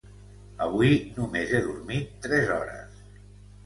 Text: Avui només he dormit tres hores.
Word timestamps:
Avui 0.67 0.95
només 1.19 1.53
he 1.59 1.63
dormit 1.69 2.11
tres 2.27 2.53
hores. 2.59 3.03